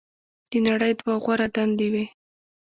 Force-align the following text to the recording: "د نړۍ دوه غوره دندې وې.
"د 0.49 0.51
نړۍ 0.67 0.91
دوه 0.99 1.15
غوره 1.23 1.47
دندې 1.55 1.87
وې. 1.93 2.05